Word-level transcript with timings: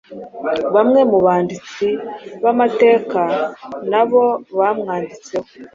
bamwe 0.75 1.01
mu 1.11 1.17
banditsi 1.25 1.87
b’amateka 2.43 3.21
nabo 3.91 4.23
bamwanditseho 4.57 5.47